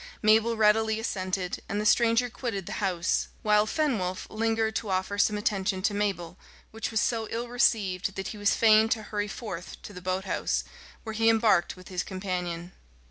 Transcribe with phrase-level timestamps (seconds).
[0.23, 5.37] Mabel readily assented, and the stranger quitted the house, while Fenwolf lingered to offer some
[5.37, 6.39] attention to Mabel,
[6.71, 10.63] which was so ill received that he was fain to hurry forth to the boathouse,
[11.03, 12.71] where he embarked with his companion.